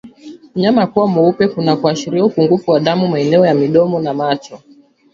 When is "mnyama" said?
0.55-0.87